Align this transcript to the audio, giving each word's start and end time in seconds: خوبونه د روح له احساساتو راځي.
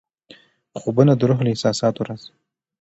خوبونه 0.79 1.13
د 1.15 1.21
روح 1.29 1.39
له 1.43 1.49
احساساتو 1.53 2.05
راځي. 2.07 2.31